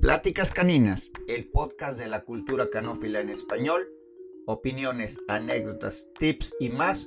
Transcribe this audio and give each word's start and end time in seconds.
Pláticas 0.00 0.50
Caninas, 0.50 1.12
el 1.26 1.50
podcast 1.50 1.98
de 1.98 2.08
la 2.08 2.24
cultura 2.24 2.70
canófila 2.70 3.20
en 3.20 3.28
español, 3.28 3.86
opiniones, 4.46 5.18
anécdotas, 5.28 6.08
tips 6.18 6.54
y 6.58 6.70
más 6.70 7.06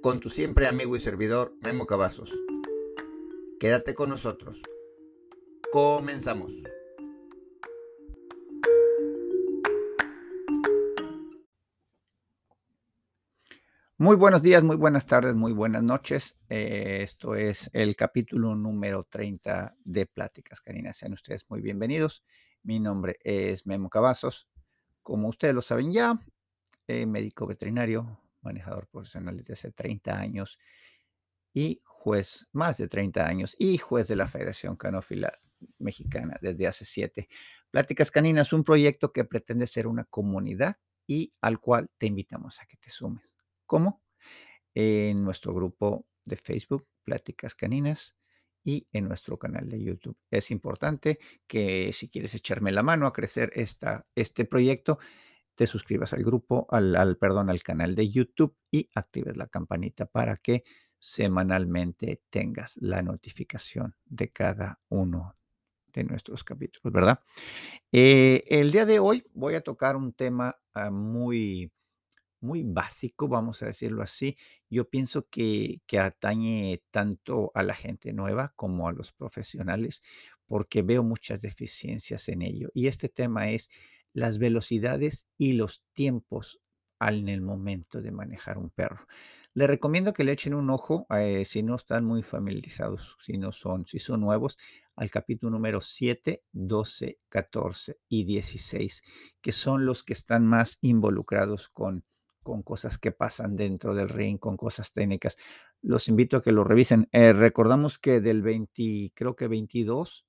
con 0.00 0.20
tu 0.20 0.30
siempre 0.30 0.68
amigo 0.68 0.94
y 0.94 1.00
servidor 1.00 1.56
Memo 1.60 1.86
Cavazos. 1.86 2.30
Quédate 3.58 3.94
con 3.94 4.10
nosotros. 4.10 4.62
Comenzamos. 5.72 6.52
Muy 13.96 14.16
buenos 14.16 14.42
días, 14.42 14.64
muy 14.64 14.74
buenas 14.74 15.06
tardes, 15.06 15.36
muy 15.36 15.52
buenas 15.52 15.84
noches. 15.84 16.36
Eh, 16.48 16.98
esto 17.02 17.36
es 17.36 17.70
el 17.72 17.94
capítulo 17.94 18.56
número 18.56 19.04
30 19.04 19.76
de 19.84 20.06
Pláticas 20.06 20.60
Caninas. 20.60 20.96
Sean 20.96 21.12
ustedes 21.12 21.48
muy 21.48 21.60
bienvenidos. 21.60 22.24
Mi 22.64 22.80
nombre 22.80 23.18
es 23.22 23.68
Memo 23.68 23.88
Cavazos. 23.88 24.48
Como 25.04 25.28
ustedes 25.28 25.54
lo 25.54 25.62
saben 25.62 25.92
ya, 25.92 26.18
eh, 26.88 27.06
médico 27.06 27.46
veterinario, 27.46 28.18
manejador 28.42 28.88
profesional 28.88 29.36
desde 29.36 29.52
hace 29.52 29.70
30 29.70 30.18
años 30.18 30.58
y 31.52 31.80
juez, 31.84 32.48
más 32.52 32.78
de 32.78 32.88
30 32.88 33.24
años, 33.28 33.54
y 33.60 33.78
juez 33.78 34.08
de 34.08 34.16
la 34.16 34.26
Federación 34.26 34.74
Canófila 34.74 35.32
Mexicana 35.78 36.36
desde 36.42 36.66
hace 36.66 36.84
7. 36.84 37.28
Pláticas 37.70 38.10
Caninas, 38.10 38.52
un 38.52 38.64
proyecto 38.64 39.12
que 39.12 39.24
pretende 39.24 39.68
ser 39.68 39.86
una 39.86 40.02
comunidad 40.02 40.74
y 41.06 41.32
al 41.40 41.60
cual 41.60 41.88
te 41.96 42.06
invitamos 42.06 42.60
a 42.60 42.66
que 42.66 42.76
te 42.76 42.90
sumes. 42.90 43.33
¿Cómo? 43.66 44.02
En 44.74 45.24
nuestro 45.24 45.54
grupo 45.54 46.06
de 46.24 46.36
Facebook, 46.36 46.86
Pláticas 47.04 47.54
Caninas, 47.54 48.16
y 48.64 48.88
en 48.92 49.06
nuestro 49.06 49.38
canal 49.38 49.68
de 49.68 49.82
YouTube. 49.82 50.16
Es 50.30 50.50
importante 50.50 51.18
que 51.46 51.92
si 51.92 52.08
quieres 52.08 52.34
echarme 52.34 52.72
la 52.72 52.82
mano 52.82 53.06
a 53.06 53.12
crecer 53.12 53.52
esta, 53.54 54.06
este 54.14 54.46
proyecto, 54.46 54.98
te 55.54 55.66
suscribas 55.66 56.12
al 56.14 56.24
grupo, 56.24 56.66
al, 56.70 57.16
perdón, 57.18 57.50
al 57.50 57.62
canal 57.62 57.94
de 57.94 58.10
YouTube 58.10 58.56
y 58.70 58.88
actives 58.94 59.36
la 59.36 59.46
campanita 59.46 60.06
para 60.06 60.38
que 60.38 60.64
semanalmente 60.98 62.22
tengas 62.30 62.76
la 62.78 63.02
notificación 63.02 63.94
de 64.06 64.32
cada 64.32 64.80
uno 64.88 65.36
de 65.92 66.02
nuestros 66.02 66.42
capítulos, 66.42 66.92
¿verdad? 66.92 67.20
Eh, 67.92 68.42
el 68.48 68.72
día 68.72 68.86
de 68.86 68.98
hoy 68.98 69.24
voy 69.32 69.54
a 69.54 69.60
tocar 69.60 69.94
un 69.94 70.12
tema 70.12 70.56
uh, 70.74 70.90
muy 70.90 71.70
muy 72.44 72.62
básico, 72.62 73.26
vamos 73.28 73.62
a 73.62 73.66
decirlo 73.66 74.02
así. 74.02 74.36
Yo 74.70 74.88
pienso 74.88 75.26
que, 75.28 75.80
que 75.86 75.98
atañe 75.98 76.82
tanto 76.90 77.50
a 77.54 77.62
la 77.62 77.74
gente 77.74 78.12
nueva 78.12 78.52
como 78.56 78.88
a 78.88 78.92
los 78.92 79.12
profesionales, 79.12 80.02
porque 80.46 80.82
veo 80.82 81.02
muchas 81.02 81.40
deficiencias 81.40 82.28
en 82.28 82.42
ello. 82.42 82.68
Y 82.74 82.86
este 82.86 83.08
tema 83.08 83.50
es 83.50 83.70
las 84.12 84.38
velocidades 84.38 85.26
y 85.36 85.54
los 85.54 85.82
tiempos 85.92 86.60
en 87.00 87.28
el 87.28 87.40
momento 87.40 88.00
de 88.00 88.12
manejar 88.12 88.58
un 88.58 88.70
perro. 88.70 89.06
Les 89.52 89.68
recomiendo 89.68 90.12
que 90.12 90.24
le 90.24 90.32
echen 90.32 90.54
un 90.54 90.70
ojo 90.70 91.06
eh, 91.10 91.44
si 91.44 91.62
no 91.62 91.76
están 91.76 92.04
muy 92.04 92.22
familiarizados, 92.22 93.16
si 93.20 93.38
no 93.38 93.52
son, 93.52 93.86
si 93.86 93.98
son 93.98 94.20
nuevos, 94.20 94.58
al 94.96 95.10
capítulo 95.10 95.50
número 95.50 95.80
7, 95.80 96.42
12, 96.52 97.18
14 97.28 97.98
y 98.08 98.24
16, 98.24 99.02
que 99.40 99.52
son 99.52 99.86
los 99.86 100.02
que 100.02 100.12
están 100.12 100.46
más 100.46 100.78
involucrados 100.80 101.68
con 101.68 102.04
con 102.44 102.62
cosas 102.62 102.98
que 102.98 103.10
pasan 103.10 103.56
dentro 103.56 103.94
del 103.96 104.08
ring, 104.08 104.38
con 104.38 104.56
cosas 104.56 104.92
técnicas. 104.92 105.36
Los 105.82 106.06
invito 106.06 106.36
a 106.36 106.42
que 106.42 106.52
lo 106.52 106.62
revisen. 106.62 107.08
Eh, 107.10 107.32
recordamos 107.32 107.98
que 107.98 108.20
del 108.20 108.42
20, 108.42 109.12
creo 109.14 109.34
que 109.34 109.48
22 109.48 110.24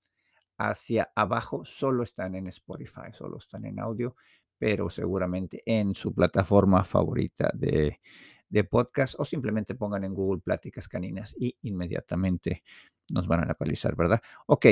hacia 0.58 1.12
abajo 1.16 1.64
solo 1.66 2.02
están 2.02 2.34
en 2.34 2.48
Spotify, 2.48 3.12
solo 3.12 3.38
están 3.38 3.66
en 3.66 3.80
audio, 3.80 4.16
pero 4.58 4.90
seguramente 4.90 5.62
en 5.66 5.94
su 5.94 6.14
plataforma 6.14 6.84
favorita 6.84 7.52
de, 7.54 8.00
de 8.50 8.64
podcast 8.64 9.20
o 9.20 9.26
simplemente 9.26 9.76
pongan 9.76 10.06
en 10.06 10.14
Google 10.14 10.42
Pláticas 10.42 10.88
Caninas 10.88 11.36
y 11.38 11.58
inmediatamente 11.62 12.64
nos 13.10 13.28
van 13.28 13.42
a 13.42 13.46
localizar, 13.46 13.96
¿verdad? 13.96 14.22
Ok, 14.48 14.68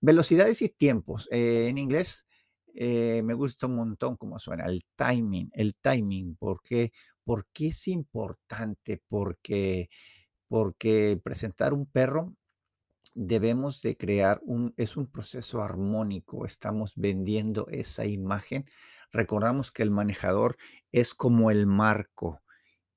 velocidades 0.00 0.62
y 0.62 0.68
tiempos. 0.68 1.28
Eh, 1.30 1.68
en 1.68 1.78
inglés 1.78 2.26
eh, 2.74 3.22
me 3.24 3.34
gusta 3.34 3.66
un 3.66 3.76
montón 3.76 4.16
cómo 4.16 4.38
suena, 4.38 4.64
el 4.66 4.82
timing, 4.96 5.50
el 5.54 5.74
timing, 5.76 6.36
¿por 6.36 6.60
qué? 6.62 6.92
Porque 7.24 7.68
es 7.68 7.88
importante, 7.88 9.02
porque, 9.08 9.88
porque 10.48 11.20
presentar 11.22 11.72
un 11.74 11.86
perro 11.86 12.34
debemos 13.14 13.82
de 13.82 13.96
crear 13.96 14.40
un, 14.44 14.74
es 14.76 14.96
un 14.96 15.06
proceso 15.06 15.62
armónico, 15.62 16.46
estamos 16.46 16.92
vendiendo 16.96 17.66
esa 17.68 18.06
imagen. 18.06 18.64
Recordamos 19.12 19.70
que 19.70 19.82
el 19.82 19.90
manejador 19.90 20.56
es 20.92 21.14
como 21.14 21.50
el 21.50 21.66
marco 21.66 22.40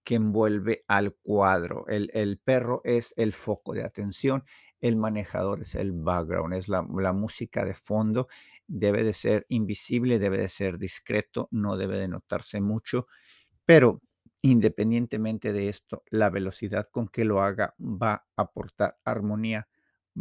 que 0.04 0.16
envuelve 0.16 0.86
al 0.88 1.16
cuadro. 1.16 1.86
El, 1.88 2.12
el 2.14 2.38
perro 2.40 2.82
es 2.86 3.14
el 3.18 3.34
foco 3.34 3.74
de 3.74 3.84
atención, 3.84 4.44
el 4.80 4.96
manejador 4.96 5.62
es 5.62 5.76
el 5.76 5.92
background, 5.92 6.54
es 6.54 6.70
la 6.70 6.84
música 7.14 7.66
de 7.66 7.74
fondo 7.74 8.28
debe 8.68 9.04
de 9.04 9.14
ser 9.14 9.46
invisible, 9.50 10.20
debe 10.20 10.38
de 10.38 10.50
ser 10.50 10.78
discreto, 10.78 11.48
no 11.52 11.78
debe 11.78 11.98
de 11.98 12.08
notarse 12.08 12.62
mucho, 12.62 13.08
pero 13.66 14.02
independientemente 14.42 15.54
de 15.54 15.70
esto, 15.70 16.04
la 16.10 16.30
velocidad 16.30 16.86
con 16.92 17.08
que 17.08 17.26
lo 17.26 17.42
haga 17.42 17.74
va 17.80 18.26
a 18.36 18.42
aportar 18.42 18.98
armonía, 19.04 19.68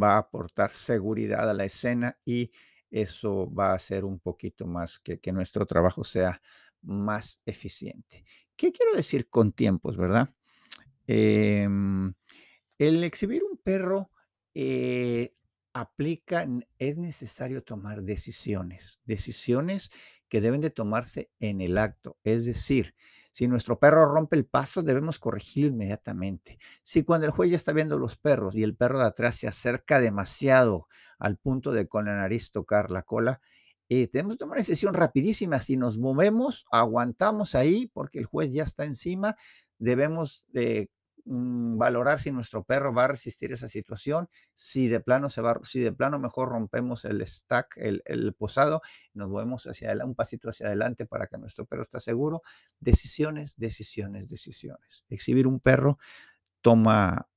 va 0.01 0.15
a 0.15 0.19
aportar 0.19 0.71
seguridad 0.71 1.49
a 1.49 1.55
la 1.55 1.65
escena 1.65 2.19
y 2.25 2.51
eso 2.91 3.53
va 3.53 3.73
a 3.73 3.75
hacer 3.75 4.05
un 4.05 4.21
poquito 4.21 4.67
más 4.67 4.99
que, 4.99 5.21
nuestro 5.33 5.67
trabajo 5.67 6.05
sea 6.05 6.41
más 6.83 7.43
eficiente. 7.45 8.25
¿Qué 8.57 8.73
quiero 8.73 8.95
decir 8.95 9.29
con 9.29 9.53
tiempos, 9.53 9.97
verdad? 9.97 10.33
Eh, 11.07 11.69
el 12.79 13.05
exhibir 13.05 13.43
un 13.45 13.59
perro 13.59 14.11
eh, 14.55 15.35
aplican, 15.75 16.67
es 16.79 16.97
necesario 16.97 17.63
tomar 17.63 18.03
decisiones, 18.03 19.01
decisiones 19.05 19.91
que 20.29 20.41
deben 20.41 20.61
de 20.61 20.71
tomarse 20.71 21.31
en 21.41 21.61
el 21.61 21.77
acto. 21.77 22.17
Es 22.25 22.47
decir, 22.47 22.95
si 23.33 23.49
nuestro 23.49 23.81
perro 23.81 24.07
rompe 24.07 24.37
el 24.37 24.47
paso, 24.47 24.83
debemos 24.83 25.19
corregirlo 25.19 25.71
inmediatamente. 25.71 26.59
Si 26.85 27.03
cuando 27.03 27.27
el 27.27 27.33
juez 27.33 27.51
ya 27.51 27.57
está 27.57 27.73
viendo 27.73 27.99
los 27.99 28.17
perros 28.17 28.55
y 28.55 28.63
el 28.63 28.77
perro 28.77 29.01
de 29.01 29.07
atrás 29.07 29.35
se 29.35 29.49
acerca 29.49 30.01
demasiado 30.01 30.87
al 31.19 31.37
punto 31.37 31.73
de 31.73 31.89
con 31.89 32.07
la 32.07 32.17
nariz 32.17 32.53
tocar 32.53 32.93
la 32.93 33.03
cola, 33.03 33.41
eh, 33.89 34.07
tenemos 34.09 34.35
que 34.35 34.39
tomar 34.39 34.55
una 34.55 34.63
decisión 34.63 34.95
rapidísima. 34.95 35.59
Si 35.59 35.77
nos 35.77 35.99
movemos, 35.99 36.65
aguantamos 36.71 37.57
ahí 37.57 37.91
porque 37.93 38.21
el 38.21 38.27
juez 38.27 38.53
ya 38.53 38.63
está 38.63 38.85
encima, 38.85 39.37
debemos 39.79 40.45
de 40.49 40.91
Mm, 41.27 41.79
valorar 41.79 42.21
si 42.21 42.31
nuestro 42.33 42.65
perro 42.65 42.93
va 42.93 43.05
a 43.05 43.09
resistir 43.09 43.51
esa 43.53 43.67
situación, 43.69 44.29
si 44.53 44.89
de 44.89 45.01
plano 45.01 45.31
se 45.31 45.41
va, 45.41 45.59
si 45.63 45.81
de 45.81 45.91
plano 45.91 46.19
mejor 46.19 46.51
rompemos 46.51 47.07
el 47.07 47.27
stack, 47.27 47.79
el, 47.79 48.35
posado, 48.35 48.83
nos 49.15 49.31
movemos 49.31 49.67
hacia 49.67 49.95
un 50.05 50.15
pasito 50.15 50.51
hacia 50.51 50.67
adelante 50.67 51.07
para 51.07 51.27
que 51.27 51.39
nuestro 51.39 51.65
perro 51.65 51.83
esté 51.83 51.99
seguro. 52.01 52.43
Decisiones, 52.79 53.57
decisiones, 53.57 54.29
decisiones. 54.29 55.05
Exhibir 55.09 55.47
un 55.47 55.61
perro 55.61 55.99
toma, 56.61 57.29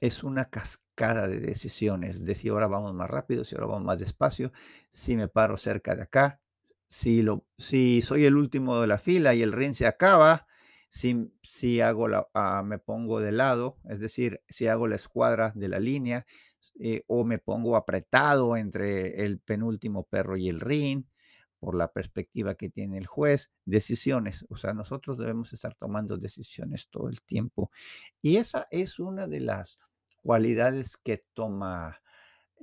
es 0.00 0.22
una 0.22 0.44
cascada 0.44 1.26
de 1.26 1.40
decisiones, 1.40 2.24
de 2.24 2.34
si 2.36 2.48
ahora 2.48 2.68
vamos 2.68 2.94
más 2.94 3.10
rápido, 3.10 3.44
si 3.44 3.56
ahora 3.56 3.66
vamos 3.68 3.84
más 3.84 3.98
despacio, 3.98 4.52
si 4.88 5.16
me 5.16 5.28
paro 5.28 5.56
cerca 5.56 5.96
de 5.96 6.02
acá, 6.02 6.40
si, 6.86 7.22
lo, 7.22 7.44
si 7.58 8.02
soy 8.02 8.24
el 8.24 8.36
último 8.36 8.80
de 8.80 8.86
la 8.86 8.98
fila 8.98 9.34
y 9.34 9.42
el 9.42 9.52
ring 9.52 9.74
se 9.74 9.86
acaba, 9.86 10.46
si, 10.88 11.30
si 11.42 11.80
hago 11.80 12.08
la, 12.08 12.28
uh, 12.34 12.64
me 12.64 12.78
pongo 12.78 13.20
de 13.20 13.32
lado, 13.32 13.78
es 13.88 14.00
decir, 14.00 14.42
si 14.48 14.66
hago 14.68 14.88
la 14.88 14.96
escuadra 14.96 15.52
de 15.54 15.68
la 15.68 15.80
línea 15.80 16.26
eh, 16.80 17.02
o 17.06 17.24
me 17.24 17.38
pongo 17.38 17.76
apretado 17.76 18.56
entre 18.56 19.24
el 19.24 19.40
penúltimo 19.40 20.04
perro 20.04 20.36
y 20.36 20.48
el 20.48 20.60
ring 20.60 21.04
por 21.58 21.74
la 21.74 21.92
perspectiva 21.92 22.54
que 22.54 22.70
tiene 22.70 22.98
el 22.98 23.06
juez, 23.06 23.50
decisiones, 23.64 24.46
o 24.48 24.56
sea, 24.56 24.74
nosotros 24.74 25.18
debemos 25.18 25.52
estar 25.52 25.74
tomando 25.74 26.16
decisiones 26.16 26.88
todo 26.88 27.08
el 27.08 27.20
tiempo. 27.20 27.70
Y 28.22 28.36
esa 28.36 28.68
es 28.70 29.00
una 29.00 29.26
de 29.26 29.40
las 29.40 29.80
cualidades 30.22 30.96
que 30.96 31.24
toma 31.34 32.00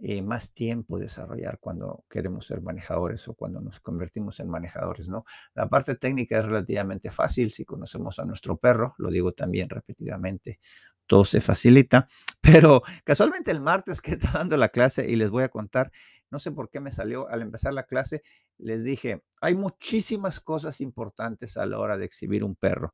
eh, 0.01 0.21
más 0.21 0.51
tiempo 0.51 0.99
desarrollar 0.99 1.57
cuando 1.59 2.03
queremos 2.09 2.47
ser 2.47 2.61
manejadores 2.61 3.27
o 3.29 3.33
cuando 3.33 3.61
nos 3.61 3.79
convertimos 3.79 4.39
en 4.41 4.49
manejadores, 4.49 5.07
¿no? 5.07 5.25
La 5.53 5.69
parte 5.69 5.95
técnica 5.95 6.39
es 6.39 6.45
relativamente 6.45 7.11
fácil 7.11 7.51
si 7.51 7.63
conocemos 7.63 8.19
a 8.19 8.25
nuestro 8.25 8.57
perro, 8.57 8.95
lo 8.97 9.09
digo 9.09 9.31
también 9.31 9.69
repetidamente, 9.69 10.59
todo 11.07 11.23
se 11.23 11.39
facilita, 11.39 12.07
pero 12.41 12.83
casualmente 13.03 13.51
el 13.51 13.61
martes 13.61 14.01
que 14.01 14.11
está 14.11 14.31
dando 14.33 14.57
la 14.57 14.69
clase 14.69 15.09
y 15.09 15.15
les 15.15 15.29
voy 15.29 15.43
a 15.43 15.49
contar, 15.49 15.91
no 16.29 16.39
sé 16.39 16.51
por 16.51 16.69
qué 16.69 16.81
me 16.81 16.91
salió 16.91 17.29
al 17.29 17.41
empezar 17.41 17.73
la 17.73 17.83
clase, 17.83 18.21
les 18.57 18.83
dije, 18.83 19.23
hay 19.39 19.55
muchísimas 19.55 20.39
cosas 20.39 20.81
importantes 20.81 21.55
a 21.57 21.65
la 21.65 21.79
hora 21.79 21.97
de 21.97 22.05
exhibir 22.05 22.43
un 22.43 22.55
perro, 22.55 22.93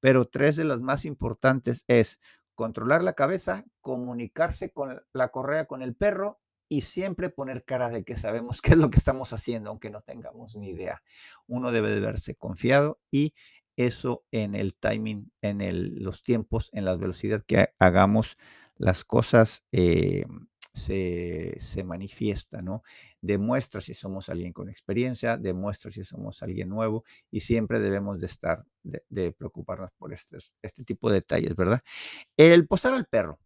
pero 0.00 0.26
tres 0.26 0.56
de 0.56 0.64
las 0.64 0.80
más 0.80 1.04
importantes 1.04 1.84
es 1.88 2.20
controlar 2.58 3.04
la 3.04 3.12
cabeza, 3.12 3.64
comunicarse 3.80 4.72
con 4.72 5.00
la 5.12 5.28
correa 5.28 5.66
con 5.66 5.80
el 5.80 5.94
perro 5.94 6.40
y 6.68 6.80
siempre 6.80 7.30
poner 7.30 7.64
cara 7.64 7.88
de 7.88 8.02
que 8.02 8.16
sabemos 8.16 8.60
qué 8.62 8.72
es 8.72 8.78
lo 8.78 8.90
que 8.90 8.98
estamos 8.98 9.32
haciendo, 9.32 9.70
aunque 9.70 9.90
no 9.90 10.00
tengamos 10.00 10.56
ni 10.56 10.70
idea. 10.70 11.00
Uno 11.46 11.70
debe 11.70 11.92
de 11.92 12.00
verse 12.00 12.34
confiado 12.34 12.98
y 13.12 13.32
eso 13.76 14.24
en 14.32 14.56
el 14.56 14.74
timing, 14.74 15.30
en 15.40 15.60
el, 15.60 16.02
los 16.02 16.24
tiempos, 16.24 16.68
en 16.72 16.84
la 16.84 16.96
velocidad 16.96 17.44
que 17.46 17.68
hagamos 17.78 18.36
las 18.74 19.04
cosas, 19.04 19.62
eh, 19.70 20.26
se, 20.78 21.54
se, 21.58 21.84
manifiesta, 21.84 22.62
¿no? 22.62 22.82
Demuestra 23.20 23.80
si 23.80 23.94
somos 23.94 24.28
alguien 24.28 24.52
con 24.52 24.68
experiencia, 24.68 25.36
demuestra 25.36 25.90
si 25.90 26.04
somos 26.04 26.42
alguien 26.42 26.68
nuevo 26.68 27.04
y 27.30 27.40
siempre 27.40 27.80
debemos 27.80 28.20
de 28.20 28.26
estar, 28.26 28.64
de, 28.82 29.04
de 29.08 29.32
preocuparnos 29.32 29.90
por 29.98 30.12
este, 30.12 30.38
este 30.62 30.84
tipo 30.84 31.10
de 31.10 31.16
detalles, 31.16 31.54
¿verdad? 31.56 31.82
El 32.36 32.66
posar 32.66 32.94
al 32.94 33.06
perro 33.06 33.38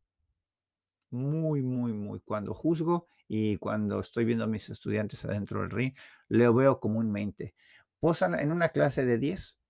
muy, 1.13 1.63
muy, 1.63 1.93
muy. 1.93 2.21
Cuando 2.21 2.55
juzgo 2.55 3.07
y 3.29 3.59
cuando 3.59 4.01
estoy 4.01 4.25
viendo 4.25 4.45
a 4.45 4.49
mis 4.49 4.69
estudiantes 4.71 5.25
adentro 5.25 5.61
del 5.61 5.71
ring, 5.71 5.95
lo 6.29 6.53
veo 6.55 6.81
comúnmente. 6.81 7.55
Posan 8.01 8.39
en 8.39 8.51
una 8.51 8.71
clase 8.71 9.05
de 9.05 9.19
10, 9.19 9.61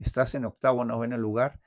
estás 0.00 0.34
en 0.34 0.44
octavo 0.46 0.84
noveno 0.84 1.16
lugar 1.18 1.60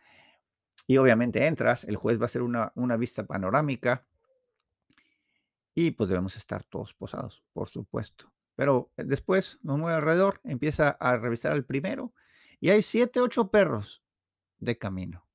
y 0.88 0.98
obviamente 0.98 1.46
entras, 1.48 1.84
el 1.86 1.96
juez 1.96 2.20
va 2.20 2.24
a 2.24 2.26
hacer 2.26 2.42
una, 2.42 2.72
una 2.76 2.98
vista 2.98 3.26
panorámica 3.26 4.06
y 5.74 5.92
pues 5.92 6.10
debemos 6.10 6.36
estar 6.36 6.64
todos 6.64 6.94
posados, 6.94 7.44
por 7.54 7.70
supuesto. 7.70 8.32
Pero 8.56 8.92
eh, 8.98 9.04
después 9.06 9.60
nos 9.64 9.78
mueve 9.78 9.98
alrededor, 9.98 10.42
empieza 10.44 10.90
a 10.90 11.18
revisar 11.18 11.54
al 11.54 11.66
primero 11.66 12.14
y 12.60 12.70
hay 12.70 12.82
siete, 12.82 13.20
ocho 13.20 13.50
perros 13.50 14.04
de 14.60 14.78
camino. 14.78 15.28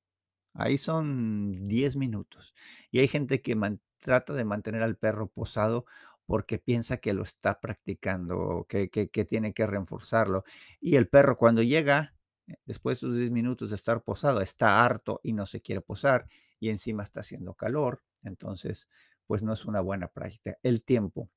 Ahí 0.53 0.77
son 0.77 1.53
10 1.65 1.97
minutos. 1.97 2.55
Y 2.89 2.99
hay 2.99 3.07
gente 3.07 3.41
que 3.41 3.55
trata 3.99 4.33
de 4.33 4.45
mantener 4.45 4.81
al 4.81 4.97
perro 4.97 5.27
posado 5.27 5.85
porque 6.25 6.57
piensa 6.57 6.97
que 6.97 7.13
lo 7.13 7.23
está 7.23 7.59
practicando, 7.61 8.65
que, 8.67 8.89
que, 8.89 9.25
tiene 9.25 9.53
que 9.53 9.67
reforzarlo. 9.67 10.43
Y 10.79 10.95
el 10.95 11.07
perro 11.07 11.37
cuando 11.37 11.61
llega, 11.63 12.15
eh, 12.47 12.55
después 12.65 12.97
de 12.97 12.99
sus 13.07 13.17
10 13.17 13.31
minutos 13.31 13.69
de 13.69 13.75
estar 13.75 14.03
posado, 14.03 14.41
está 14.41 14.83
harto 14.83 15.21
y 15.23 15.33
no 15.33 15.45
se 15.45 15.61
quiere 15.61 15.81
posar 15.81 16.27
y 16.59 16.69
encima 16.69 17.03
está 17.03 17.21
haciendo 17.21 17.53
calor. 17.53 18.03
Entonces, 18.23 18.89
pues 19.27 19.43
no 19.43 19.53
es 19.53 19.65
una 19.65 19.81
buena 19.81 20.07
práctica. 20.07 20.57
El 20.63 20.83
tiempo. 20.83 21.29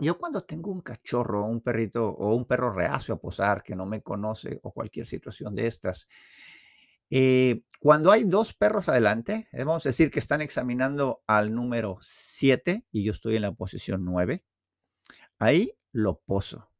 Yo 0.00 0.18
cuando 0.18 0.42
tengo 0.44 0.70
un 0.70 0.80
cachorro, 0.80 1.44
un 1.44 1.60
perrito 1.60 2.08
o 2.08 2.34
un 2.34 2.44
perro 2.46 2.72
reacio 2.72 3.14
a 3.14 3.20
posar 3.20 3.62
que 3.62 3.76
no 3.76 3.86
me 3.86 4.02
conoce 4.02 4.60
o 4.62 4.72
cualquier 4.72 5.06
situación 5.06 5.54
de 5.54 5.66
estas, 5.66 6.08
eh, 7.10 7.62
cuando 7.80 8.10
hay 8.10 8.24
dos 8.24 8.54
perros 8.54 8.88
adelante, 8.88 9.48
eh, 9.52 9.64
vamos 9.64 9.86
a 9.86 9.88
decir 9.88 10.10
que 10.10 10.18
están 10.18 10.40
examinando 10.40 11.22
al 11.26 11.54
número 11.54 11.98
7 12.02 12.84
y 12.92 13.04
yo 13.04 13.12
estoy 13.12 13.36
en 13.36 13.42
la 13.42 13.52
posición 13.52 14.04
9, 14.04 14.44
ahí 15.38 15.72
lo 15.92 16.20
poso 16.20 16.70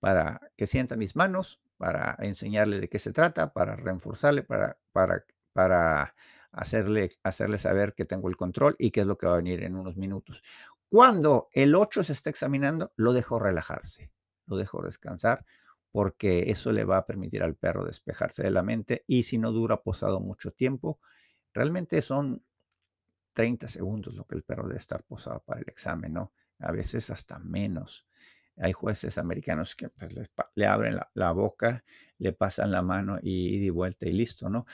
para 0.00 0.40
que 0.56 0.66
sienta 0.66 0.96
mis 0.96 1.16
manos, 1.16 1.62
para 1.78 2.16
enseñarle 2.20 2.80
de 2.80 2.88
qué 2.88 2.98
se 2.98 3.12
trata, 3.12 3.52
para 3.52 3.74
reforzarle, 3.76 4.42
para, 4.42 4.78
para, 4.92 5.24
para 5.52 6.14
hacerle, 6.54 7.10
hacerle 7.22 7.58
saber 7.58 7.94
que 7.94 8.04
tengo 8.04 8.28
el 8.28 8.36
control 8.36 8.76
y 8.78 8.90
qué 8.90 9.00
es 9.00 9.06
lo 9.06 9.18
que 9.18 9.26
va 9.26 9.34
a 9.34 9.38
venir 9.38 9.62
en 9.62 9.76
unos 9.76 9.96
minutos. 9.96 10.42
Cuando 10.88 11.48
el 11.52 11.74
8 11.74 12.04
se 12.04 12.12
está 12.12 12.30
examinando, 12.30 12.92
lo 12.96 13.12
dejo 13.12 13.38
relajarse, 13.38 14.12
lo 14.46 14.56
dejo 14.56 14.82
descansar 14.82 15.44
porque 15.90 16.50
eso 16.50 16.72
le 16.72 16.84
va 16.84 16.98
a 16.98 17.06
permitir 17.06 17.42
al 17.42 17.54
perro 17.54 17.84
despejarse 17.84 18.42
de 18.42 18.50
la 18.50 18.62
mente 18.62 19.04
y 19.06 19.22
si 19.22 19.38
no 19.38 19.52
dura 19.52 19.82
posado 19.82 20.20
mucho 20.20 20.50
tiempo, 20.50 20.98
realmente 21.52 22.02
son 22.02 22.42
30 23.32 23.68
segundos 23.68 24.14
lo 24.14 24.24
que 24.24 24.34
el 24.34 24.42
perro 24.42 24.66
debe 24.66 24.78
estar 24.78 25.04
posado 25.04 25.40
para 25.44 25.60
el 25.60 25.68
examen, 25.68 26.14
¿no? 26.14 26.32
A 26.60 26.72
veces 26.72 27.10
hasta 27.10 27.38
menos. 27.38 28.06
Hay 28.56 28.72
jueces 28.72 29.18
americanos 29.18 29.74
que 29.74 29.88
pues, 29.88 30.14
le, 30.54 30.66
abren 30.66 30.98
la, 31.14 31.32
boca, 31.32 31.84
le 32.18 32.32
pasan 32.32 32.70
la 32.70 32.82
mano 32.82 33.18
y, 33.20 33.58
de 33.58 33.70
vuelta 33.70 34.08
y 34.08 34.12
listo, 34.12 34.48
¿no? 34.48 34.64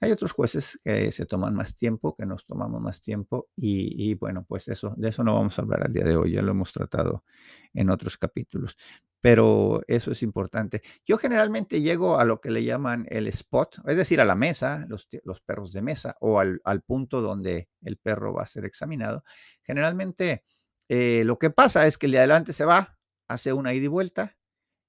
Hay 0.00 0.10
otros 0.12 0.32
jueces 0.32 0.78
que 0.82 1.10
se 1.12 1.26
toman 1.26 1.54
más 1.54 1.74
tiempo, 1.74 2.14
que 2.14 2.26
nos 2.26 2.44
tomamos 2.44 2.80
más 2.80 3.00
tiempo 3.00 3.48
y, 3.56 4.14
bueno, 4.14 4.44
pues 4.46 4.68
eso, 4.68 4.94
de 4.96 5.08
eso 5.08 5.24
no 5.24 5.34
vamos 5.34 5.58
a 5.58 5.62
hablar 5.62 5.84
al 5.86 5.92
día 5.92 6.04
de 6.04 6.16
hoy, 6.16 6.32
ya 6.32 6.42
lo 6.42 6.50
hemos 6.50 6.72
tratado 6.72 7.24
en 7.72 7.90
otros 7.90 8.18
capítulos, 8.18 8.76
pero 9.20 9.80
eso 9.86 10.10
es 10.10 10.22
importante. 10.22 10.82
Yo 11.04 11.18
generalmente 11.18 11.80
llego 11.80 12.18
a 12.18 12.24
lo 12.24 12.40
que 12.40 12.50
le 12.50 12.64
llaman 12.64 13.06
el 13.10 13.26
spot, 13.28 13.80
es 13.86 13.96
decir, 13.96 14.20
a 14.20 14.24
la 14.24 14.34
mesa, 14.34 14.86
los, 14.88 15.06
perros 15.40 15.72
de 15.72 15.82
mesa 15.82 16.16
o 16.20 16.40
al, 16.40 16.82
punto 16.86 17.20
donde 17.20 17.68
el 17.82 17.96
perro 17.96 18.34
va 18.34 18.42
a 18.42 18.46
ser 18.46 18.64
examinado. 18.64 19.24
Generalmente 19.62 20.44
eh, 20.88 21.24
lo 21.24 21.38
que 21.38 21.50
pasa 21.50 21.86
es 21.86 21.98
que 21.98 22.06
el 22.06 22.12
de 22.12 22.18
adelante 22.18 22.52
se 22.52 22.64
va, 22.64 22.98
hace 23.30 23.52
una 23.52 23.72
ida 23.72 23.84
y 23.84 23.88
vuelta 23.88 24.36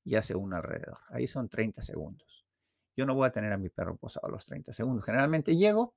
y 0.03 0.15
hace 0.15 0.35
una 0.35 0.57
alrededor. 0.57 0.97
Ahí 1.09 1.27
son 1.27 1.47
30 1.47 1.83
segundos. 1.83 2.47
Yo 2.95 3.05
no 3.05 3.13
voy 3.13 3.27
a 3.27 3.31
tener 3.31 3.53
a 3.53 3.57
mi 3.57 3.69
perro 3.69 3.97
posado 3.97 4.27
a 4.27 4.31
los 4.31 4.45
30 4.45 4.73
segundos. 4.73 5.05
Generalmente 5.05 5.55
llego, 5.55 5.95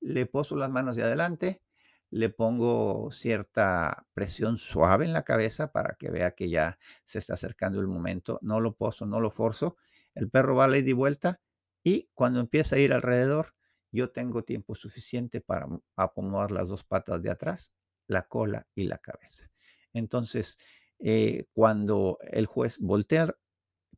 le 0.00 0.24
poso 0.24 0.56
las 0.56 0.70
manos 0.70 0.96
de 0.96 1.02
adelante, 1.02 1.60
le 2.08 2.30
pongo 2.30 3.10
cierta 3.10 4.06
presión 4.14 4.56
suave 4.56 5.04
en 5.04 5.12
la 5.12 5.24
cabeza 5.24 5.72
para 5.72 5.94
que 5.98 6.10
vea 6.10 6.34
que 6.34 6.48
ya 6.48 6.78
se 7.04 7.18
está 7.18 7.34
acercando 7.34 7.80
el 7.80 7.86
momento. 7.86 8.38
No 8.40 8.58
lo 8.58 8.74
poso, 8.74 9.04
no 9.04 9.20
lo 9.20 9.30
forzo. 9.30 9.76
El 10.14 10.30
perro 10.30 10.54
va 10.54 10.64
a 10.64 10.68
la 10.68 10.78
ida 10.78 10.88
y 10.88 10.94
vuelta 10.94 11.40
y 11.82 12.08
cuando 12.14 12.40
empieza 12.40 12.76
a 12.76 12.78
ir 12.78 12.94
alrededor, 12.94 13.54
yo 13.90 14.10
tengo 14.10 14.42
tiempo 14.42 14.74
suficiente 14.74 15.42
para 15.42 15.68
acomodar 15.96 16.50
las 16.50 16.70
dos 16.70 16.82
patas 16.82 17.22
de 17.22 17.30
atrás, 17.30 17.74
la 18.06 18.26
cola 18.26 18.66
y 18.74 18.84
la 18.84 18.96
cabeza. 18.96 19.50
Entonces, 19.92 20.56
eh, 21.02 21.46
cuando 21.52 22.18
el 22.22 22.46
juez 22.46 22.78
voltea 22.78 23.34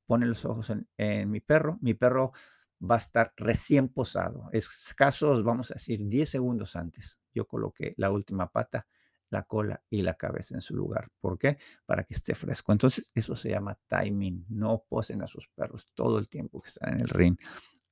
pone 0.06 0.26
los 0.26 0.44
ojos 0.44 0.70
en, 0.70 1.30
mi 1.30 1.40
perro, 1.40 1.78
mi 1.80 1.94
perro 1.94 2.32
va 2.80 2.96
a 2.96 2.98
estar 2.98 3.32
recién 3.36 3.88
posado. 3.88 4.48
Escasos, 4.52 5.44
vamos 5.44 5.70
a 5.70 5.74
decir, 5.74 6.00
10 6.06 6.28
segundos 6.28 6.76
antes. 6.76 7.20
Yo 7.34 7.46
coloqué 7.46 7.94
la 7.96 8.10
última 8.10 8.50
pata, 8.50 8.86
la 9.30 9.44
cola 9.44 9.82
y 9.88 10.02
la 10.02 10.14
cabeza 10.14 10.54
en 10.54 10.62
su 10.62 10.74
lugar. 10.74 11.08
¿Por 11.20 11.38
qué? 11.38 11.58
Para 11.86 12.04
que 12.04 12.14
esté 12.14 12.34
fresco. 12.34 12.72
Entonces, 12.72 13.10
eso 13.14 13.34
se 13.36 13.50
llama 13.50 13.78
timing. 13.88 14.46
No 14.48 14.84
posen 14.88 15.22
a 15.22 15.26
sus 15.26 15.48
perros 15.48 15.88
todo 15.94 16.18
el 16.18 16.28
tiempo 16.28 16.60
que 16.60 16.68
están 16.68 16.94
en 16.94 17.00
el 17.00 17.08
ring. 17.08 17.36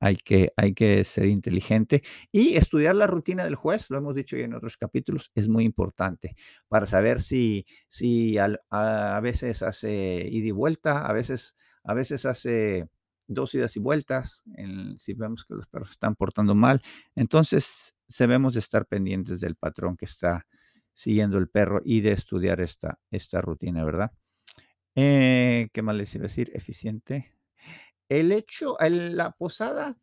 Hay 0.04 0.16
que, 0.16 0.52
hay 0.56 0.74
que 0.74 1.04
ser 1.04 1.26
inteligente 1.26 2.02
y 2.32 2.56
estudiar 2.56 2.96
la 2.96 3.06
rutina 3.06 3.44
del 3.44 3.54
juez, 3.54 3.88
lo 3.88 3.98
hemos 3.98 4.16
dicho 4.16 4.36
ya 4.36 4.46
en 4.46 4.54
otros 4.54 4.76
capítulos, 4.76 5.30
es 5.36 5.48
muy 5.48 5.64
importante 5.64 6.34
para 6.66 6.86
saber 6.86 7.22
si, 7.22 7.66
si 7.88 8.36
a, 8.36 9.20
veces 9.22 9.62
hace 9.62 10.26
ida 10.28 10.48
y 10.48 10.50
vuelta, 10.50 11.06
a 11.06 11.12
veces 11.12 11.56
a 11.84 11.94
veces 11.94 12.26
hace 12.26 12.88
dos 13.28 13.54
idas 13.54 13.76
y 13.76 13.80
vueltas, 13.80 14.42
si 14.98 15.14
vemos 15.14 15.44
que 15.44 15.54
los 15.54 15.68
perros 15.68 15.90
están 15.90 16.16
portando 16.16 16.56
mal. 16.56 16.82
Entonces, 17.14 17.94
debemos 18.18 18.54
de 18.54 18.60
estar 18.60 18.86
pendientes 18.86 19.40
del 19.40 19.54
patrón 19.54 19.96
que 19.96 20.06
está 20.06 20.46
siguiendo 20.92 21.38
el 21.38 21.48
perro 21.48 21.80
y 21.84 22.00
de 22.00 22.10
estudiar 22.10 22.60
esta, 22.60 22.98
esta 23.10 23.40
rutina, 23.40 23.84
¿verdad? 23.84 24.10
Eh, 24.94 25.68
¿Qué 25.72 25.82
más 25.82 25.96
les 25.96 26.14
iba 26.14 26.24
a 26.24 26.28
decir? 26.28 26.50
Eficiente. 26.54 27.31
El 28.12 28.30
hecho, 28.30 28.76
la 28.78 29.30
posada, 29.30 29.96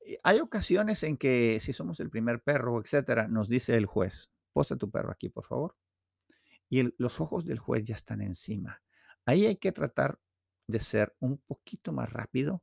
eh, 0.00 0.18
hay 0.22 0.40
ocasiones 0.40 1.02
en 1.02 1.16
que 1.16 1.60
si 1.60 1.72
somos 1.72 1.98
el 1.98 2.10
primer 2.10 2.42
perro, 2.42 2.78
etcétera, 2.78 3.26
nos 3.26 3.48
dice 3.48 3.74
el 3.74 3.86
juez, 3.86 4.30
posa 4.52 4.76
tu 4.76 4.90
perro 4.90 5.10
aquí, 5.10 5.30
por 5.30 5.46
favor. 5.46 5.74
Y 6.68 6.94
los 6.98 7.22
ojos 7.22 7.46
del 7.46 7.58
juez 7.58 7.84
ya 7.84 7.94
están 7.94 8.20
encima. 8.20 8.82
Ahí 9.24 9.46
hay 9.46 9.56
que 9.56 9.72
tratar 9.72 10.18
de 10.66 10.78
ser 10.78 11.16
un 11.20 11.38
poquito 11.38 11.90
más 11.94 12.12
rápido, 12.12 12.62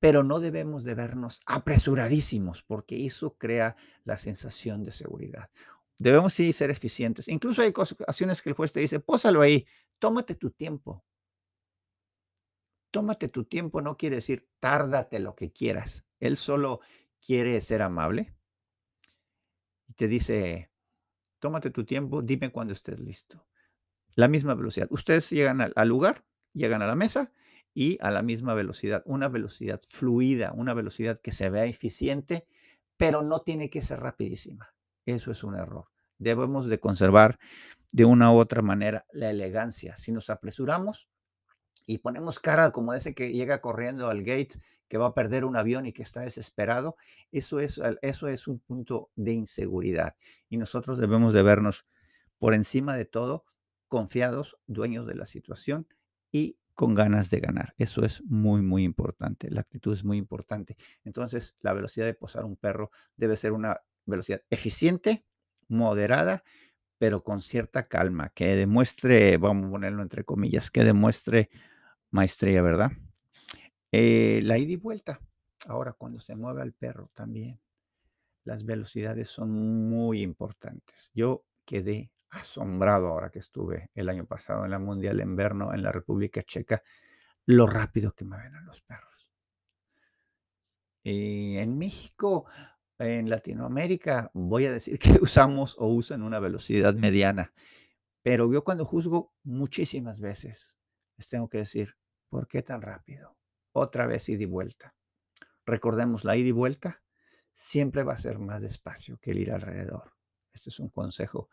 pero 0.00 0.22
no 0.22 0.38
debemos 0.38 0.84
de 0.84 0.94
vernos 0.94 1.40
apresuradísimos 1.46 2.62
porque 2.62 3.06
eso 3.06 3.38
crea 3.38 3.74
la 4.04 4.18
sensación 4.18 4.84
de 4.84 4.92
seguridad. 4.92 5.48
Debemos 5.96 6.34
sí 6.34 6.52
ser 6.52 6.68
eficientes. 6.68 7.28
Incluso 7.28 7.62
hay 7.62 7.68
ocasiones 7.68 8.42
que 8.42 8.50
el 8.50 8.54
juez 8.54 8.70
te 8.70 8.80
dice, 8.80 9.00
pósalo 9.00 9.40
ahí, 9.40 9.66
tómate 9.98 10.34
tu 10.34 10.50
tiempo. 10.50 11.05
Tómate 12.96 13.28
tu 13.28 13.44
tiempo 13.44 13.82
no 13.82 13.98
quiere 13.98 14.16
decir 14.16 14.48
tárdate 14.58 15.18
lo 15.18 15.34
que 15.34 15.52
quieras. 15.52 16.06
Él 16.18 16.38
solo 16.38 16.80
quiere 17.20 17.60
ser 17.60 17.82
amable 17.82 18.32
y 19.86 19.92
te 19.92 20.08
dice, 20.08 20.70
tómate 21.38 21.68
tu 21.68 21.84
tiempo, 21.84 22.22
dime 22.22 22.50
cuando 22.50 22.72
estés 22.72 22.98
listo. 22.98 23.46
La 24.14 24.28
misma 24.28 24.54
velocidad. 24.54 24.86
Ustedes 24.88 25.28
llegan 25.28 25.60
al, 25.60 25.74
al 25.76 25.88
lugar, 25.88 26.24
llegan 26.54 26.80
a 26.80 26.86
la 26.86 26.96
mesa 26.96 27.34
y 27.74 27.98
a 28.00 28.10
la 28.10 28.22
misma 28.22 28.54
velocidad, 28.54 29.02
una 29.04 29.28
velocidad 29.28 29.78
fluida, 29.86 30.54
una 30.54 30.72
velocidad 30.72 31.20
que 31.20 31.32
se 31.32 31.50
vea 31.50 31.66
eficiente, 31.66 32.46
pero 32.96 33.20
no 33.20 33.42
tiene 33.42 33.68
que 33.68 33.82
ser 33.82 34.00
rapidísima. 34.00 34.74
Eso 35.04 35.30
es 35.30 35.44
un 35.44 35.54
error. 35.54 35.90
Debemos 36.16 36.66
de 36.66 36.80
conservar 36.80 37.38
de 37.92 38.06
una 38.06 38.32
u 38.32 38.38
otra 38.38 38.62
manera 38.62 39.04
la 39.12 39.28
elegancia. 39.28 39.98
Si 39.98 40.12
nos 40.12 40.30
apresuramos 40.30 41.10
y 41.86 41.98
ponemos 41.98 42.40
cara 42.40 42.70
como 42.72 42.92
ese 42.92 43.14
que 43.14 43.32
llega 43.32 43.60
corriendo 43.60 44.08
al 44.08 44.22
gate, 44.22 44.58
que 44.88 44.98
va 44.98 45.06
a 45.06 45.14
perder 45.14 45.44
un 45.44 45.56
avión 45.56 45.86
y 45.86 45.92
que 45.92 46.02
está 46.02 46.20
desesperado, 46.20 46.96
eso 47.32 47.60
es, 47.60 47.80
eso 48.02 48.28
es 48.28 48.46
un 48.46 48.58
punto 48.58 49.10
de 49.16 49.32
inseguridad. 49.32 50.16
Y 50.48 50.58
nosotros 50.58 50.98
debemos 50.98 51.32
de 51.32 51.42
vernos 51.42 51.86
por 52.38 52.54
encima 52.54 52.96
de 52.96 53.04
todo, 53.04 53.44
confiados, 53.88 54.58
dueños 54.66 55.06
de 55.06 55.14
la 55.14 55.26
situación 55.26 55.86
y 56.30 56.58
con 56.74 56.94
ganas 56.94 57.30
de 57.30 57.40
ganar. 57.40 57.74
Eso 57.78 58.04
es 58.04 58.22
muy, 58.24 58.60
muy 58.60 58.84
importante. 58.84 59.50
La 59.50 59.62
actitud 59.62 59.94
es 59.94 60.04
muy 60.04 60.18
importante. 60.18 60.76
Entonces, 61.04 61.56
la 61.60 61.72
velocidad 61.72 62.04
de 62.04 62.14
posar 62.14 62.44
un 62.44 62.56
perro 62.56 62.90
debe 63.16 63.36
ser 63.36 63.52
una 63.52 63.80
velocidad 64.04 64.42
eficiente, 64.50 65.24
moderada, 65.68 66.44
pero 66.98 67.22
con 67.22 67.40
cierta 67.40 67.88
calma, 67.88 68.30
que 68.30 68.56
demuestre, 68.56 69.36
vamos 69.38 69.66
a 69.66 69.70
ponerlo 69.70 70.02
entre 70.02 70.24
comillas, 70.24 70.70
que 70.70 70.84
demuestre 70.84 71.50
maestría, 72.16 72.62
¿verdad? 72.62 72.90
Eh, 73.92 74.40
la 74.42 74.58
ida 74.58 74.72
y 74.72 74.76
vuelta. 74.76 75.20
Ahora, 75.68 75.92
cuando 75.92 76.18
se 76.18 76.34
mueve 76.34 76.62
al 76.62 76.72
perro 76.72 77.10
también, 77.14 77.60
las 78.44 78.64
velocidades 78.64 79.28
son 79.28 79.50
muy 79.50 80.22
importantes. 80.22 81.10
Yo 81.14 81.44
quedé 81.64 82.10
asombrado 82.30 83.08
ahora 83.08 83.30
que 83.30 83.38
estuve 83.38 83.90
el 83.94 84.08
año 84.08 84.24
pasado 84.24 84.64
en 84.64 84.70
la 84.70 84.78
Mundial 84.78 85.20
Inverno 85.20 85.74
en 85.74 85.82
la 85.82 85.92
República 85.92 86.42
Checa, 86.42 86.82
lo 87.44 87.66
rápido 87.66 88.12
que 88.12 88.24
mueven 88.24 88.54
a 88.54 88.62
los 88.62 88.80
perros. 88.80 89.30
Y 91.02 91.56
en 91.58 91.76
México, 91.78 92.46
en 92.98 93.28
Latinoamérica, 93.28 94.30
voy 94.32 94.66
a 94.66 94.72
decir 94.72 94.98
que 94.98 95.18
usamos 95.20 95.76
o 95.78 95.86
usan 95.86 96.22
una 96.22 96.40
velocidad 96.40 96.94
mediana, 96.94 97.52
pero 98.22 98.50
yo 98.50 98.64
cuando 98.64 98.84
juzgo 98.84 99.32
muchísimas 99.44 100.18
veces, 100.18 100.76
les 101.16 101.28
tengo 101.28 101.48
que 101.48 101.58
decir, 101.58 101.96
¿por 102.28 102.48
qué 102.48 102.62
tan 102.62 102.82
rápido? 102.82 103.36
Otra 103.72 104.06
vez 104.06 104.28
ida 104.28 104.42
y 104.42 104.46
vuelta. 104.46 104.94
Recordemos, 105.64 106.24
la 106.24 106.36
ida 106.36 106.48
y 106.48 106.52
vuelta 106.52 107.02
siempre 107.52 108.02
va 108.02 108.12
a 108.12 108.18
ser 108.18 108.38
más 108.38 108.62
despacio 108.62 109.18
que 109.18 109.32
el 109.32 109.38
ir 109.38 109.52
alrededor. 109.52 110.14
Este 110.52 110.70
es 110.70 110.78
un 110.78 110.88
consejo 110.90 111.48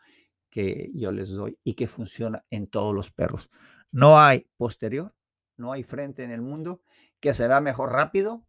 que 0.50 0.92
yo 0.94 1.12
les 1.12 1.30
doy 1.30 1.60
y 1.64 1.74
que 1.74 1.88
funciona 1.88 2.46
en 2.50 2.68
todos 2.68 2.94
los 2.94 3.12
perros. 3.12 3.50
No 3.92 4.20
hay 4.20 4.48
posterior, 4.58 5.16
no 5.58 5.72
hay 5.72 5.84
frente 5.84 6.24
en 6.24 6.32
el 6.32 6.42
mundo 6.42 6.84
que 7.20 7.34
se 7.34 7.48
vea 7.48 7.62
mejor 7.62 7.92
rápido 7.92 8.46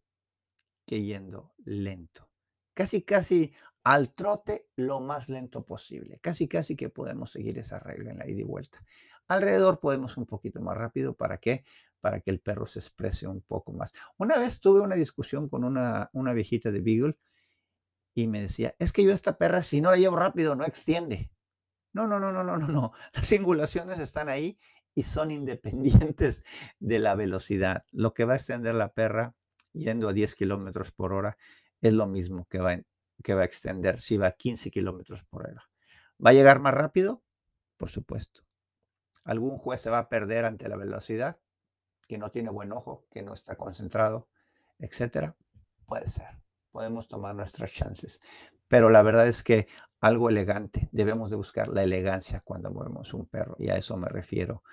que 0.85 1.03
yendo 1.03 1.53
lento. 1.63 2.29
Casi, 2.73 3.01
casi 3.01 3.53
al 3.83 4.13
trote 4.13 4.67
lo 4.75 4.99
más 4.99 5.29
lento 5.29 5.65
posible. 5.65 6.19
Casi, 6.19 6.47
casi 6.47 6.75
que 6.75 6.89
podemos 6.89 7.31
seguir 7.31 7.57
esa 7.57 7.79
regla 7.79 8.11
en 8.11 8.19
la 8.19 8.27
ida 8.27 8.41
y 8.41 8.43
vuelta. 8.43 8.83
Alrededor 9.27 9.79
podemos 9.79 10.17
un 10.17 10.25
poquito 10.25 10.61
más 10.61 10.77
rápido. 10.77 11.15
¿Para 11.15 11.37
qué? 11.37 11.63
Para 12.05 12.19
que 12.19 12.29
el 12.29 12.39
perro 12.39 12.67
se 12.67 12.77
exprese 12.77 13.25
un 13.25 13.41
poco 13.41 13.73
más. 13.73 13.91
Una 14.17 14.37
vez 14.37 14.59
tuve 14.59 14.79
una 14.79 14.93
discusión 14.93 15.49
con 15.49 15.63
una, 15.63 16.33
viejita 16.35 16.69
de 16.69 16.79
Beagle 16.79 17.17
y 18.13 18.27
me 18.27 18.41
decía, 18.41 18.75
es 18.77 18.93
que 18.93 19.03
yo 19.03 19.11
esta 19.11 19.39
perra 19.39 19.63
si 19.63 19.81
no 19.81 19.89
la 19.89 19.97
llevo 19.97 20.15
rápido 20.15 20.55
no 20.55 20.65
extiende. 20.65 21.31
No, 21.93 22.05
no, 22.05 22.19
no, 22.19 22.31
no, 22.31 22.43
no, 22.43 22.57
no, 22.57 22.67
no. 22.67 22.91
Las 23.15 23.25
singulaciones 23.25 23.97
están 23.97 24.29
ahí 24.29 24.59
y 24.93 25.01
son 25.01 25.31
independientes 25.31 26.43
de 26.79 26.99
la 26.99 27.15
velocidad. 27.15 27.85
Lo 27.91 28.13
que 28.13 28.25
va 28.25 28.33
a 28.33 28.35
extender 28.35 28.75
la 28.75 28.93
perra 28.93 29.33
yendo 29.73 30.07
a 30.07 30.13
10 30.13 30.35
kilómetros 30.35 30.91
por 30.91 31.11
hora 31.11 31.39
es 31.81 31.93
lo 31.93 32.05
mismo 32.05 32.45
que 32.51 32.59
va, 32.59 32.77
que 33.23 33.33
va 33.33 33.41
a 33.41 33.45
extender 33.45 33.99
si 33.99 34.17
va 34.17 34.27
a 34.27 34.33
15 34.33 34.69
kilómetros 34.69 35.23
por 35.23 35.49
hora. 35.49 35.63
¿Va 36.23 36.29
a 36.29 36.33
llegar 36.33 36.59
más 36.59 36.75
rápido? 36.75 37.23
Por 37.77 37.89
supuesto. 37.89 38.41
¿Algún 39.23 39.57
juez 39.57 39.81
se 39.81 39.89
va 39.89 39.97
a 39.97 40.07
perder 40.07 40.45
ante 40.45 40.69
la 40.69 40.75
velocidad? 40.75 41.39
Que 42.07 42.17
no 42.17 42.31
tiene 42.31 42.49
buen 42.49 42.71
ojo, 42.71 43.05
que 43.09 43.21
no 43.21 43.33
está 43.33 43.55
concentrado, 43.55 44.27
etcétera. 44.79 45.35
Puede 45.85 46.07
ser. 46.07 46.27
Podemos 46.71 47.07
tomar 47.07 47.35
nuestras 47.35 47.71
chances. 47.71 48.19
Pero 48.67 48.89
la 48.89 49.01
verdad 49.03 49.27
es 49.27 49.43
que 49.43 49.67
algo 50.01 50.29
elegante. 50.29 50.89
Debemos 50.91 51.29
de 51.29 51.35
buscar 51.35 51.67
la 51.69 51.83
elegancia 51.83 52.41
cuando 52.41 52.69
movemos 52.71 53.13
un 53.13 53.25
perro 53.25 53.55
y 53.57 53.69
a 53.69 53.77
eso 53.77 53.97
me 53.97 54.07
refiero 54.07 54.63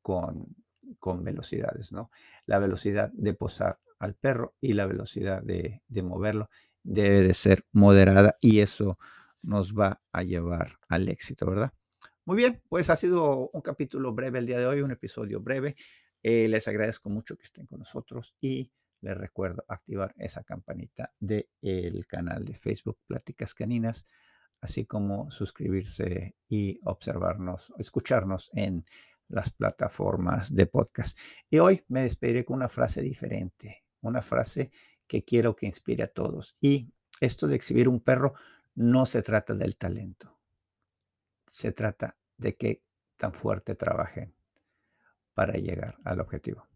con, 0.00 0.56
con 0.98 1.24
velocidades, 1.24 1.92
¿no? 1.92 2.10
La 2.46 2.58
velocidad 2.58 3.10
de 3.12 3.34
posar 3.34 3.78
al 3.98 4.14
perro 4.14 4.54
y 4.60 4.72
la 4.72 4.86
velocidad 4.86 5.42
de, 5.42 5.82
de 5.88 6.02
moverlo 6.02 6.48
debe 6.82 7.20
de 7.20 7.34
ser 7.34 7.66
moderada 7.72 8.36
y 8.40 8.60
eso 8.60 8.98
nos 9.42 9.74
va 9.74 10.00
a 10.12 10.22
llevar 10.22 10.78
al 10.88 11.08
éxito, 11.08 11.46
¿verdad? 11.46 11.72
Muy 12.24 12.36
bien, 12.36 12.62
pues 12.68 12.90
ha 12.90 12.96
sido 12.96 13.50
un 13.52 13.60
capítulo 13.60 14.12
breve 14.12 14.38
el 14.38 14.46
día 14.46 14.58
de 14.58 14.66
hoy, 14.66 14.80
un 14.82 14.90
episodio 14.90 15.40
breve. 15.40 15.76
Eh, 16.22 16.48
les 16.48 16.66
agradezco 16.68 17.10
mucho 17.10 17.36
que 17.36 17.44
estén 17.44 17.66
con 17.66 17.78
nosotros 17.78 18.34
y 18.40 18.72
les 19.00 19.16
recuerdo 19.16 19.64
activar 19.68 20.14
esa 20.18 20.42
campanita 20.42 21.12
del 21.20 22.06
canal 22.08 22.44
de 22.44 22.54
Facebook 22.54 22.98
Pláticas 23.06 23.54
Caninas 23.54 24.04
así 24.60 24.86
como 24.86 25.30
suscribirse 25.30 26.36
y 26.48 26.80
observarnos, 26.84 27.72
escucharnos 27.78 28.50
en 28.54 28.84
las 29.28 29.50
plataformas 29.50 30.54
de 30.54 30.66
podcast. 30.66 31.18
Y 31.50 31.58
hoy 31.58 31.84
me 31.88 32.02
despediré 32.02 32.44
con 32.44 32.56
una 32.56 32.68
frase 32.68 33.02
diferente, 33.02 33.84
una 34.00 34.22
frase 34.22 34.70
que 35.06 35.24
quiero 35.24 35.54
que 35.54 35.66
inspire 35.66 36.04
a 36.04 36.08
todos. 36.08 36.56
Y 36.60 36.92
esto 37.20 37.46
de 37.46 37.56
exhibir 37.56 37.88
un 37.88 38.00
perro 38.00 38.34
no 38.74 39.06
se 39.06 39.22
trata 39.22 39.54
del 39.54 39.76
talento, 39.76 40.38
se 41.46 41.72
trata 41.72 42.16
de 42.36 42.56
que 42.56 42.82
tan 43.16 43.32
fuerte 43.32 43.74
trabajen 43.74 44.34
para 45.38 45.52
llegar 45.52 45.96
al 46.02 46.18
objetivo. 46.18 46.66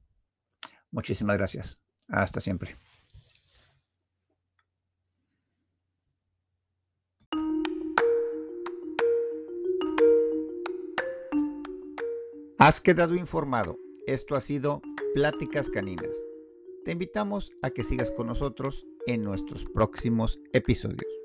Muchísimas 0.92 1.36
gracias. 1.36 1.82
Hasta 2.06 2.38
siempre. 2.38 2.76
Has 12.56 12.80
quedado 12.80 13.16
informado. 13.16 13.80
Esto 14.06 14.36
ha 14.36 14.40
sido 14.40 14.80
Pláticas 15.12 15.68
Caninas. 15.68 16.16
Te 16.84 16.92
invitamos 16.92 17.50
a 17.62 17.70
que 17.70 17.82
sigas 17.82 18.12
con 18.12 18.28
nosotros 18.28 18.86
en 19.08 19.24
nuestros 19.24 19.64
próximos 19.64 20.38
episodios. 20.52 21.21